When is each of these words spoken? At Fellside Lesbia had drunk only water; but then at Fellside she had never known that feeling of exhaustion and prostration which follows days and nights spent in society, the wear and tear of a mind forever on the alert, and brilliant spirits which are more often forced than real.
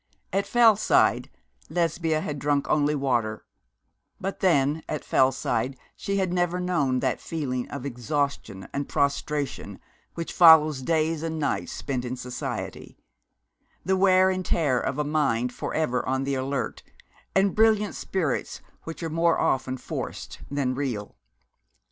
At 0.33 0.47
Fellside 0.47 1.29
Lesbia 1.69 2.21
had 2.21 2.39
drunk 2.39 2.67
only 2.67 2.95
water; 2.95 3.45
but 4.19 4.39
then 4.39 4.81
at 4.89 5.05
Fellside 5.05 5.77
she 5.95 6.17
had 6.17 6.33
never 6.33 6.59
known 6.59 7.01
that 7.01 7.21
feeling 7.21 7.69
of 7.69 7.85
exhaustion 7.85 8.67
and 8.73 8.89
prostration 8.89 9.79
which 10.15 10.33
follows 10.33 10.81
days 10.81 11.21
and 11.21 11.37
nights 11.37 11.73
spent 11.73 12.03
in 12.03 12.15
society, 12.17 12.97
the 13.85 13.95
wear 13.95 14.31
and 14.31 14.43
tear 14.43 14.79
of 14.79 14.97
a 14.97 15.03
mind 15.03 15.53
forever 15.53 16.03
on 16.09 16.23
the 16.23 16.33
alert, 16.33 16.81
and 17.35 17.53
brilliant 17.53 17.93
spirits 17.93 18.59
which 18.85 19.03
are 19.03 19.09
more 19.11 19.37
often 19.39 19.77
forced 19.77 20.39
than 20.49 20.73
real. 20.73 21.15